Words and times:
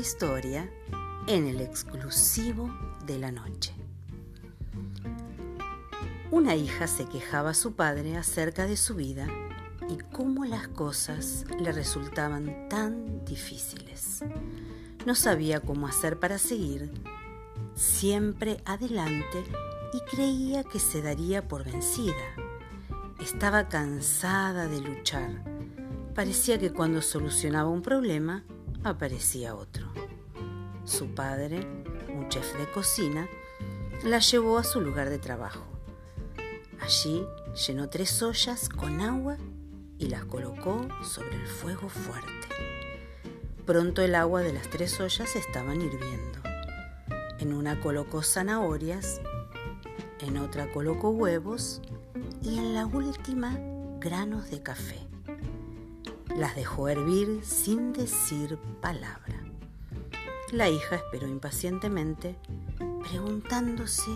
historia 0.00 0.68
en 1.26 1.46
el 1.46 1.60
exclusivo 1.60 2.70
de 3.06 3.18
la 3.18 3.30
noche. 3.30 3.74
Una 6.30 6.54
hija 6.56 6.86
se 6.86 7.04
quejaba 7.04 7.50
a 7.50 7.54
su 7.54 7.74
padre 7.74 8.16
acerca 8.16 8.66
de 8.66 8.78
su 8.78 8.94
vida 8.94 9.28
y 9.90 9.98
cómo 10.10 10.46
las 10.46 10.68
cosas 10.68 11.44
le 11.60 11.70
resultaban 11.72 12.68
tan 12.70 13.24
difíciles. 13.26 14.24
No 15.04 15.14
sabía 15.14 15.60
cómo 15.60 15.86
hacer 15.86 16.18
para 16.18 16.38
seguir 16.38 16.90
siempre 17.74 18.62
adelante 18.64 19.44
y 19.92 20.16
creía 20.16 20.64
que 20.64 20.78
se 20.78 21.02
daría 21.02 21.46
por 21.46 21.64
vencida. 21.64 22.14
Estaba 23.20 23.68
cansada 23.68 24.66
de 24.66 24.80
luchar. 24.80 25.44
Parecía 26.14 26.58
que 26.58 26.72
cuando 26.72 27.02
solucionaba 27.02 27.68
un 27.68 27.82
problema, 27.82 28.44
aparecía 28.82 29.54
otro. 29.54 29.79
Su 30.90 31.14
padre, 31.14 31.60
un 32.08 32.28
chef 32.30 32.58
de 32.58 32.68
cocina, 32.68 33.28
la 34.02 34.18
llevó 34.18 34.58
a 34.58 34.64
su 34.64 34.80
lugar 34.80 35.08
de 35.08 35.20
trabajo. 35.20 35.64
Allí 36.80 37.24
llenó 37.64 37.88
tres 37.88 38.20
ollas 38.24 38.68
con 38.68 39.00
agua 39.00 39.36
y 39.98 40.08
las 40.08 40.24
colocó 40.24 40.88
sobre 41.04 41.36
el 41.36 41.46
fuego 41.46 41.88
fuerte. 41.88 42.48
Pronto 43.64 44.02
el 44.02 44.16
agua 44.16 44.40
de 44.40 44.52
las 44.52 44.68
tres 44.68 44.98
ollas 44.98 45.36
estaban 45.36 45.80
hirviendo. 45.80 46.40
En 47.38 47.52
una 47.52 47.80
colocó 47.80 48.24
zanahorias, 48.24 49.20
en 50.18 50.38
otra 50.38 50.72
colocó 50.72 51.10
huevos 51.10 51.82
y 52.42 52.58
en 52.58 52.74
la 52.74 52.84
última 52.84 53.56
granos 54.00 54.50
de 54.50 54.60
café. 54.60 55.06
Las 56.34 56.56
dejó 56.56 56.88
hervir 56.88 57.44
sin 57.44 57.92
decir 57.92 58.58
palabra. 58.80 59.39
La 60.52 60.68
hija 60.68 60.96
esperó 60.96 61.28
impacientemente, 61.28 62.36
preguntándose 63.08 64.10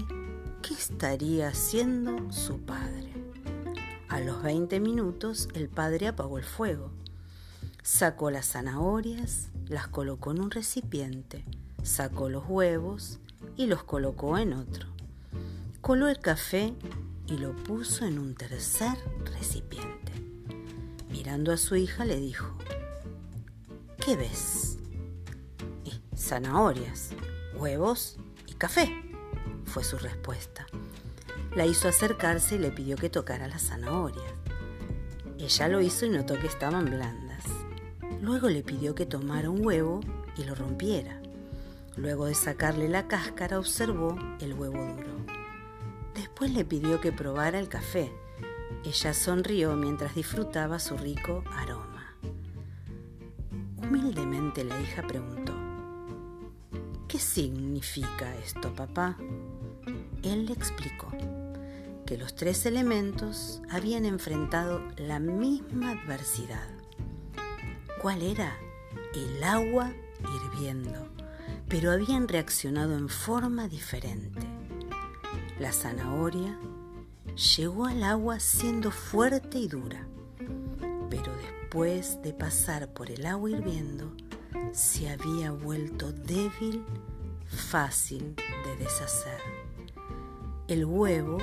qué 0.62 0.74
estaría 0.74 1.46
haciendo 1.46 2.32
su 2.32 2.58
padre. 2.58 3.12
A 4.08 4.18
los 4.18 4.42
20 4.42 4.80
minutos 4.80 5.48
el 5.54 5.68
padre 5.68 6.08
apagó 6.08 6.38
el 6.38 6.44
fuego, 6.44 6.90
sacó 7.84 8.32
las 8.32 8.48
zanahorias, 8.48 9.50
las 9.68 9.86
colocó 9.86 10.32
en 10.32 10.40
un 10.40 10.50
recipiente, 10.50 11.44
sacó 11.84 12.28
los 12.28 12.42
huevos 12.48 13.20
y 13.56 13.66
los 13.66 13.84
colocó 13.84 14.36
en 14.36 14.54
otro. 14.54 14.88
Coló 15.80 16.08
el 16.08 16.18
café 16.18 16.74
y 17.28 17.36
lo 17.36 17.54
puso 17.54 18.06
en 18.06 18.18
un 18.18 18.34
tercer 18.34 18.98
recipiente. 19.36 20.12
Mirando 21.10 21.52
a 21.52 21.58
su 21.58 21.76
hija 21.76 22.04
le 22.04 22.18
dijo, 22.18 22.56
¿qué 24.04 24.16
ves? 24.16 24.63
Zanahorias, 26.24 27.10
huevos 27.54 28.16
y 28.46 28.54
café, 28.54 28.90
fue 29.64 29.84
su 29.84 29.98
respuesta. 29.98 30.66
La 31.54 31.66
hizo 31.66 31.88
acercarse 31.88 32.56
y 32.56 32.58
le 32.58 32.70
pidió 32.70 32.96
que 32.96 33.10
tocara 33.10 33.46
las 33.46 33.68
zanahorias. 33.68 34.24
Ella 35.38 35.68
lo 35.68 35.80
hizo 35.80 36.06
y 36.06 36.10
notó 36.10 36.38
que 36.38 36.46
estaban 36.46 36.86
blandas. 36.86 37.44
Luego 38.22 38.48
le 38.48 38.62
pidió 38.62 38.94
que 38.94 39.04
tomara 39.04 39.50
un 39.50 39.64
huevo 39.64 40.00
y 40.36 40.44
lo 40.44 40.54
rompiera. 40.54 41.20
Luego 41.96 42.26
de 42.26 42.34
sacarle 42.34 42.88
la 42.88 43.06
cáscara 43.06 43.58
observó 43.58 44.16
el 44.40 44.54
huevo 44.54 44.78
duro. 44.78 45.14
Después 46.14 46.52
le 46.52 46.64
pidió 46.64 47.00
que 47.00 47.12
probara 47.12 47.58
el 47.58 47.68
café. 47.68 48.10
Ella 48.84 49.12
sonrió 49.12 49.76
mientras 49.76 50.14
disfrutaba 50.14 50.78
su 50.78 50.96
rico 50.96 51.44
aroma. 51.52 52.16
Humildemente 53.76 54.64
la 54.64 54.80
hija 54.80 55.02
preguntó, 55.02 55.43
¿Qué 57.14 57.20
significa 57.20 58.34
esto, 58.44 58.74
papá? 58.74 59.16
Él 60.24 60.46
le 60.46 60.52
explicó 60.52 61.12
que 62.04 62.18
los 62.18 62.34
tres 62.34 62.66
elementos 62.66 63.62
habían 63.70 64.04
enfrentado 64.04 64.82
la 64.96 65.20
misma 65.20 65.92
adversidad. 65.92 66.68
¿Cuál 68.02 68.20
era? 68.20 68.56
El 69.14 69.44
agua 69.44 69.92
hirviendo, 70.18 71.06
pero 71.68 71.92
habían 71.92 72.26
reaccionado 72.26 72.98
en 72.98 73.08
forma 73.08 73.68
diferente. 73.68 74.48
La 75.60 75.70
zanahoria 75.70 76.58
llegó 77.56 77.86
al 77.86 78.02
agua 78.02 78.40
siendo 78.40 78.90
fuerte 78.90 79.60
y 79.60 79.68
dura, 79.68 80.04
pero 81.10 81.32
después 81.36 82.20
de 82.22 82.32
pasar 82.32 82.92
por 82.92 83.08
el 83.12 83.24
agua 83.24 83.50
hirviendo, 83.52 84.16
se 84.74 85.08
había 85.08 85.52
vuelto 85.52 86.10
débil, 86.10 86.84
fácil 87.46 88.34
de 88.34 88.76
deshacer. 88.76 89.40
El 90.66 90.84
huevo 90.84 91.38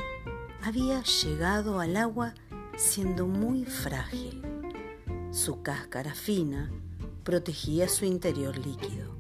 había 0.62 1.02
llegado 1.02 1.80
al 1.80 1.96
agua 1.96 2.34
siendo 2.76 3.28
muy 3.28 3.64
frágil. 3.64 4.44
Su 5.32 5.62
cáscara 5.62 6.14
fina 6.14 6.70
protegía 7.24 7.88
su 7.88 8.04
interior 8.04 8.58
líquido. 8.58 9.16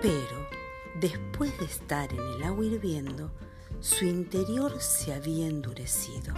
Pero 0.00 0.48
después 0.98 1.56
de 1.58 1.66
estar 1.66 2.10
en 2.10 2.20
el 2.20 2.42
agua 2.44 2.64
hirviendo, 2.64 3.30
su 3.80 4.06
interior 4.06 4.80
se 4.80 5.12
había 5.12 5.48
endurecido. 5.48 6.32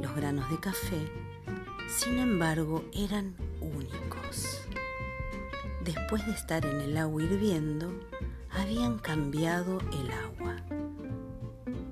Los 0.00 0.14
granos 0.14 0.48
de 0.50 0.60
café, 0.60 1.10
sin 1.88 2.20
embargo, 2.20 2.84
eran 2.92 3.34
únicos 3.60 4.13
después 5.84 6.26
de 6.26 6.32
estar 6.32 6.64
en 6.64 6.80
el 6.80 6.96
agua 6.96 7.22
hirviendo, 7.22 7.92
habían 8.50 8.98
cambiado 8.98 9.78
el 9.92 10.10
agua. 10.10 10.56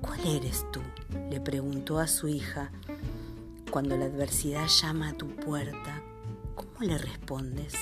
¿Cuál 0.01 0.25
eres 0.25 0.65
tú? 0.71 0.81
le 1.29 1.39
preguntó 1.39 1.99
a 1.99 2.07
su 2.07 2.27
hija. 2.27 2.71
Cuando 3.71 3.95
la 3.97 4.05
adversidad 4.05 4.67
llama 4.67 5.09
a 5.09 5.13
tu 5.13 5.27
puerta, 5.35 6.01
¿cómo 6.55 6.79
le 6.81 6.97
respondes? 6.97 7.73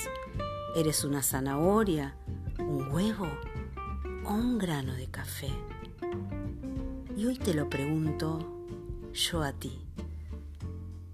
¿Eres 0.75 1.03
una 1.03 1.21
zanahoria, 1.21 2.15
un 2.59 2.89
huevo 2.91 3.27
o 4.25 4.33
un 4.33 4.57
grano 4.57 4.93
de 4.93 5.07
café? 5.07 5.49
Y 7.15 7.25
hoy 7.25 7.37
te 7.37 7.53
lo 7.53 7.69
pregunto 7.69 8.65
yo 9.13 9.43
a 9.43 9.51
ti. 9.53 9.79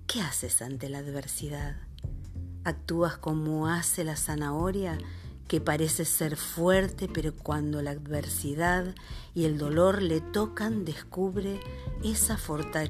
¿Qué 0.06 0.22
haces 0.22 0.62
ante 0.62 0.90
la 0.90 1.00
adversidad? 1.00 1.87
Actúas 2.68 3.18
como 3.18 3.70
hace 3.70 4.04
la 4.04 4.18
zanahoria, 4.18 4.98
que 5.48 5.62
parece 5.62 6.04
ser 6.04 6.36
fuerte, 6.36 7.08
pero 7.08 7.34
cuando 7.34 7.82
la 7.82 7.92
adversidad 7.92 8.94
y 9.34 9.46
el 9.46 9.58
dolor 9.58 10.02
le 10.02 10.20
tocan, 10.20 10.84
descubre 10.84 11.62
esa 12.04 12.38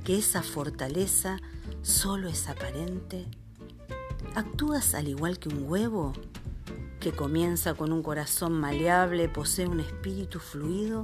que 0.04 0.18
esa 0.18 0.42
fortaleza 0.42 1.38
solo 1.84 2.28
es 2.28 2.50
aparente. 2.50 3.28
¿Actúas 4.34 4.96
al 4.96 5.10
igual 5.10 5.38
que 5.38 5.50
un 5.50 5.70
huevo, 5.70 6.14
que 7.00 7.12
comienza 7.12 7.76
con 7.76 7.92
un 7.92 8.02
corazón 8.02 8.54
maleable, 8.54 9.30
posee 9.30 9.68
un 9.68 9.80
espíritu 9.80 10.40
fluido, 10.40 11.04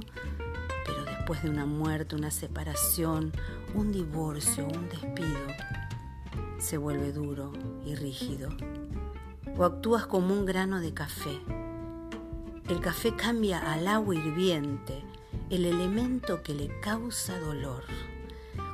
pero 0.84 1.04
después 1.04 1.44
de 1.44 1.50
una 1.50 1.64
muerte, 1.64 2.16
una 2.16 2.32
separación, 2.32 3.30
un 3.72 3.92
divorcio, 3.92 4.66
un 4.66 4.88
despido, 4.88 5.46
se 6.64 6.78
vuelve 6.78 7.12
duro 7.12 7.52
y 7.84 7.94
rígido. 7.94 8.48
O 9.58 9.64
actúas 9.64 10.06
como 10.06 10.32
un 10.32 10.46
grano 10.46 10.80
de 10.80 10.94
café. 10.94 11.38
El 12.70 12.80
café 12.80 13.14
cambia 13.14 13.70
al 13.70 13.86
agua 13.86 14.14
hirviente, 14.14 15.04
el 15.50 15.66
elemento 15.66 16.42
que 16.42 16.54
le 16.54 16.80
causa 16.80 17.38
dolor. 17.38 17.84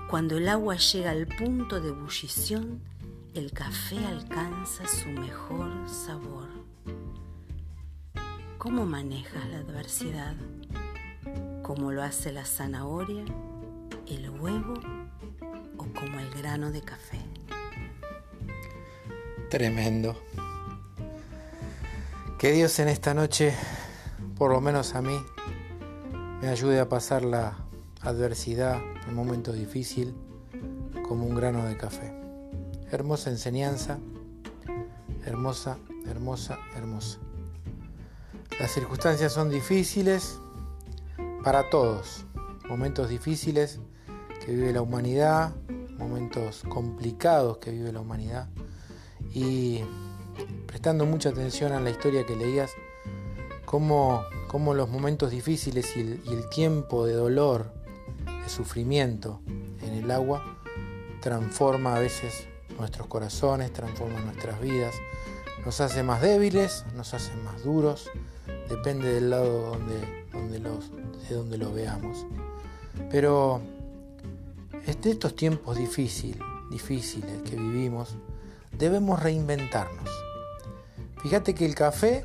Cuando 0.08 0.36
el 0.36 0.48
agua 0.48 0.76
llega 0.76 1.10
al 1.10 1.26
punto 1.26 1.80
de 1.80 1.88
ebullición, 1.88 2.80
el 3.34 3.50
café 3.50 3.98
alcanza 4.06 4.86
su 4.86 5.08
mejor 5.08 5.88
sabor. 5.88 6.48
¿Cómo 8.58 8.86
manejas 8.86 9.48
la 9.50 9.58
adversidad? 9.58 10.36
¿Cómo 11.62 11.90
lo 11.90 12.04
hace 12.04 12.30
la 12.32 12.44
zanahoria, 12.44 13.24
el 14.06 14.30
huevo 14.30 14.74
o 15.76 15.84
como 15.92 16.20
el 16.20 16.30
grano 16.30 16.70
de 16.70 16.82
café? 16.82 17.29
Tremendo. 19.50 20.14
Que 22.38 22.52
Dios 22.52 22.78
en 22.78 22.86
esta 22.86 23.14
noche, 23.14 23.52
por 24.38 24.52
lo 24.52 24.60
menos 24.60 24.94
a 24.94 25.02
mí, 25.02 25.20
me 26.40 26.46
ayude 26.46 26.78
a 26.78 26.88
pasar 26.88 27.24
la 27.24 27.56
adversidad, 28.00 28.80
el 29.08 29.12
momento 29.12 29.52
difícil, 29.52 30.14
como 31.02 31.26
un 31.26 31.34
grano 31.34 31.64
de 31.64 31.76
café. 31.76 32.14
Hermosa 32.92 33.30
enseñanza, 33.30 33.98
hermosa, 35.26 35.78
hermosa, 36.06 36.60
hermosa. 36.76 37.18
Las 38.60 38.70
circunstancias 38.70 39.32
son 39.32 39.50
difíciles 39.50 40.38
para 41.42 41.68
todos, 41.70 42.24
momentos 42.68 43.08
difíciles 43.08 43.80
que 44.46 44.52
vive 44.52 44.72
la 44.72 44.80
humanidad, 44.80 45.56
momentos 45.98 46.62
complicados 46.68 47.58
que 47.58 47.72
vive 47.72 47.90
la 47.90 48.00
humanidad 48.00 48.48
y 49.32 49.80
prestando 50.66 51.06
mucha 51.06 51.30
atención 51.30 51.72
a 51.72 51.80
la 51.80 51.90
historia 51.90 52.24
que 52.26 52.36
leías, 52.36 52.70
cómo, 53.64 54.24
cómo 54.48 54.74
los 54.74 54.88
momentos 54.88 55.30
difíciles 55.30 55.96
y 55.96 56.00
el, 56.00 56.48
tiempo 56.50 57.06
de 57.06 57.14
dolor, 57.14 57.72
de 58.42 58.48
sufrimiento 58.48 59.40
en 59.82 59.94
el 59.94 60.10
agua, 60.10 60.58
transforma 61.20 61.94
a 61.94 62.00
veces 62.00 62.48
nuestros 62.78 63.06
corazones, 63.06 63.72
transforma 63.72 64.20
nuestras 64.20 64.60
vidas, 64.60 64.94
nos 65.64 65.80
hace 65.80 66.02
más 66.02 66.22
débiles, 66.22 66.84
nos 66.96 67.14
hace 67.14 67.34
más 67.36 67.62
duros, 67.62 68.10
depende 68.68 69.12
del 69.12 69.30
lado 69.30 69.70
donde, 69.70 70.26
donde 70.32 70.58
los, 70.58 70.90
de 71.28 71.34
donde 71.34 71.58
lo 71.58 71.72
veamos. 71.72 72.26
Pero 73.10 73.60
en 74.86 74.98
estos 75.04 75.36
tiempos 75.36 75.76
difíciles, 75.76 76.40
difíciles 76.70 77.42
que 77.42 77.56
vivimos, 77.56 78.16
debemos 78.80 79.22
reinventarnos. 79.22 80.08
Fíjate 81.22 81.54
que 81.54 81.66
el 81.66 81.74
café 81.74 82.24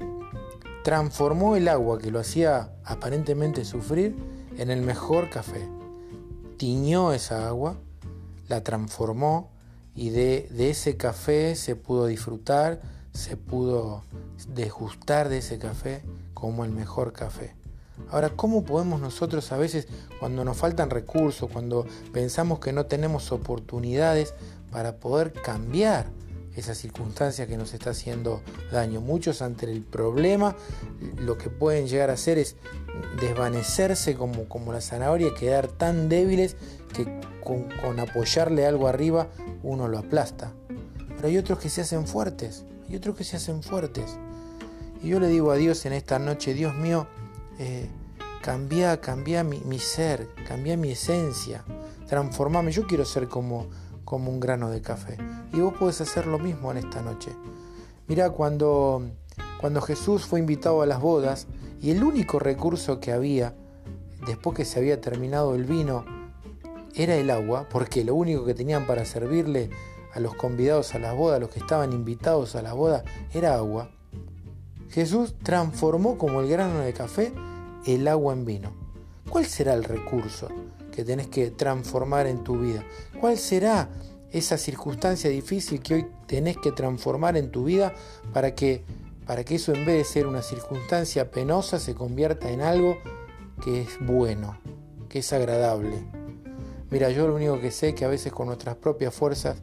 transformó 0.84 1.58
el 1.58 1.68
agua 1.68 2.00
que 2.00 2.12
lo 2.12 2.20
hacía 2.20 2.72
aparentemente 2.86 3.66
sufrir 3.66 4.16
en 4.58 4.72
el 4.72 4.82
mejor 4.82 5.30
café. 5.30 5.68
Tiñó 6.58 7.12
esa 7.12 7.48
agua, 7.48 7.76
la 8.48 8.64
transformó 8.64 9.52
y 9.94 10.12
de, 10.12 10.48
de 10.50 10.70
ese 10.70 10.96
café 10.96 11.56
se 11.56 11.76
pudo 11.76 12.06
disfrutar, 12.06 12.82
se 13.12 13.36
pudo 13.36 14.04
degustar 14.48 15.28
de 15.28 15.40
ese 15.40 15.60
café 15.60 16.04
como 16.34 16.64
el 16.64 16.72
mejor 16.72 17.12
café. 17.12 17.54
Ahora, 18.12 18.30
¿cómo 18.30 18.64
podemos 18.64 19.02
nosotros 19.02 19.52
a 19.52 19.58
veces, 19.58 19.88
cuando 20.20 20.46
nos 20.46 20.56
faltan 20.56 20.90
recursos, 20.90 21.50
cuando 21.52 21.86
pensamos 22.14 22.60
que 22.60 22.72
no 22.72 22.86
tenemos 22.86 23.32
oportunidades 23.34 24.34
para 24.72 24.98
poder 24.98 25.34
cambiar 25.34 26.08
esa 26.56 26.76
circunstancia 26.76 27.48
que 27.48 27.58
nos 27.58 27.74
está 27.74 27.92
haciendo 27.92 28.42
daño? 28.72 29.02
Muchos 29.02 29.42
ante 29.42 29.72
el 29.72 29.82
problema 29.82 30.56
lo 31.18 31.38
que 31.38 31.50
pueden 31.50 31.88
llegar 31.88 32.10
a 32.10 32.14
hacer 32.14 32.38
es 32.38 32.56
desvanecerse 33.20 34.16
como, 34.16 34.48
como 34.48 34.74
la 34.74 34.82
zanahoria, 34.82 35.34
quedar 35.34 35.68
tan 35.68 36.10
débiles 36.10 36.56
que 36.94 37.06
con, 37.44 37.70
con 37.82 38.00
apoyarle 38.00 38.66
algo 38.66 38.88
arriba 38.88 39.28
uno 39.64 39.88
lo 39.88 39.98
aplasta. 39.98 40.54
Pero 41.16 41.28
hay 41.28 41.38
otros 41.38 41.60
que 41.60 41.70
se 41.70 41.82
hacen 41.82 42.08
fuertes, 42.08 42.66
hay 42.90 42.96
otros 42.96 43.16
que 43.16 43.24
se 43.24 43.38
hacen 43.38 43.64
fuertes. 43.64 44.18
Y 45.02 45.10
yo 45.10 45.20
le 45.20 45.28
digo 45.28 45.52
a 45.52 45.56
Dios 45.56 45.86
en 45.86 45.94
esta 45.94 46.20
noche, 46.20 46.54
Dios 46.54 46.74
mío, 46.76 47.08
eh, 47.60 47.88
cambia, 48.42 49.00
cambia 49.02 49.44
mi, 49.44 49.60
mi, 49.62 49.80
ser, 49.80 50.28
cambia 50.48 50.78
mi 50.78 50.92
esencia, 50.92 51.64
transformame. 52.08 52.72
Yo 52.72 52.86
quiero 52.88 53.06
ser 53.06 53.28
como, 53.28 53.68
como 54.06 54.32
un 54.32 54.40
grano 54.40 54.70
de 54.70 54.82
café. 54.82 55.18
Y 55.52 55.60
vos 55.60 55.74
podés 55.74 56.00
hacer 56.00 56.28
lo 56.28 56.40
mismo 56.40 56.72
en 56.72 56.78
esta 56.78 57.02
noche. 57.02 57.32
Mira, 58.08 58.30
cuando, 58.30 59.04
cuando 59.60 59.82
Jesús 59.82 60.26
fue 60.26 60.40
invitado 60.40 60.82
a 60.82 60.86
las 60.86 61.02
bodas 61.02 61.48
y 61.82 61.92
el 61.92 62.04
único 62.04 62.40
recurso 62.40 63.00
que 63.00 63.12
había, 63.12 63.56
después 64.26 64.56
que 64.56 64.66
se 64.66 64.80
había 64.80 65.02
terminado 65.02 65.56
el 65.56 65.66
vino, 65.66 66.06
era 66.94 67.16
el 67.16 67.30
agua, 67.30 67.68
porque 67.70 68.06
lo 68.06 68.16
único 68.16 68.46
que 68.46 68.54
tenían 68.54 68.88
para 68.88 69.04
servirle 69.04 69.70
a 70.14 70.20
los 70.20 70.36
convidados 70.36 70.96
a 70.96 71.00
las 71.00 71.16
bodas, 71.16 71.38
a 71.38 71.40
los 71.40 71.50
que 71.50 71.60
estaban 71.60 71.92
invitados 71.92 72.56
a 72.56 72.62
la 72.62 72.74
boda, 72.74 73.04
era 73.34 73.56
agua. 73.56 73.90
Jesús 74.90 75.36
transformó 75.44 76.18
como 76.18 76.40
el 76.40 76.48
grano 76.48 76.80
de 76.80 76.94
café 76.94 77.34
el 77.86 78.08
agua 78.08 78.34
en 78.34 78.46
vino. 78.46 78.72
¿Cuál 79.30 79.46
será 79.46 79.74
el 79.74 79.84
recurso 79.84 80.48
que 80.92 81.04
tenés 81.04 81.28
que 81.28 81.52
transformar 81.52 82.28
en 82.28 82.44
tu 82.44 82.60
vida? 82.60 82.84
¿Cuál 83.26 83.40
será 83.40 83.90
esa 84.32 84.56
circunstancia 84.56 85.32
difícil 85.32 85.82
que 85.82 85.96
hoy 85.96 86.08
tenés 86.28 86.58
que 86.58 86.72
transformar 86.72 87.36
en 87.38 87.50
tu 87.50 87.64
vida 87.64 87.92
para 88.32 88.54
que, 88.54 88.84
para 89.26 89.44
que 89.44 89.56
eso 89.56 89.74
en 89.74 89.84
vez 89.84 89.98
de 89.98 90.04
ser 90.04 90.28
una 90.28 90.44
circunstancia 90.44 91.32
penosa 91.32 91.80
se 91.80 91.96
convierta 91.96 92.52
en 92.52 92.62
algo 92.62 93.00
que 93.64 93.82
es 93.82 93.98
bueno, 94.00 94.60
que 95.10 95.18
es 95.18 95.34
agradable? 95.34 96.06
Mira, 96.92 97.10
yo 97.10 97.28
lo 97.28 97.34
único 97.34 97.60
que 97.60 97.72
sé 97.72 97.90
es 97.90 97.96
que 97.96 98.06
a 98.06 98.10
veces 98.10 98.32
con 98.32 98.46
nuestras 98.46 98.76
propias 98.76 99.12
fuerzas 99.12 99.58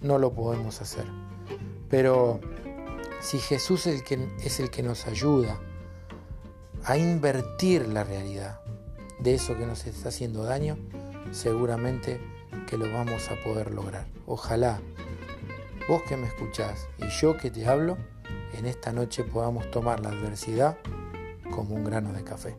no 0.00 0.18
lo 0.18 0.32
podemos 0.32 0.80
hacer. 0.80 1.04
Pero 1.88 2.40
si 3.20 3.38
Jesús 3.38 3.86
es 3.86 3.94
el 3.94 4.02
que, 4.02 4.28
es 4.42 4.58
el 4.58 4.70
que 4.70 4.82
nos 4.82 5.06
ayuda 5.06 5.60
a 6.82 6.98
invertir 6.98 7.86
la 7.86 8.02
realidad 8.02 8.58
de 9.20 9.34
eso 9.34 9.56
que 9.56 9.66
nos 9.66 9.86
está 9.86 10.08
haciendo 10.08 10.42
daño, 10.42 10.76
seguramente 11.30 12.33
que 12.66 12.78
lo 12.78 12.90
vamos 12.92 13.30
a 13.30 13.36
poder 13.42 13.72
lograr. 13.72 14.06
Ojalá 14.26 14.80
vos 15.88 16.02
que 16.02 16.16
me 16.16 16.26
escuchás 16.26 16.88
y 16.98 17.08
yo 17.08 17.36
que 17.36 17.50
te 17.50 17.66
hablo, 17.66 17.96
en 18.52 18.66
esta 18.66 18.92
noche 18.92 19.24
podamos 19.24 19.70
tomar 19.70 20.00
la 20.00 20.10
adversidad 20.10 20.78
como 21.50 21.74
un 21.74 21.84
grano 21.84 22.12
de 22.12 22.24
café. 22.24 22.56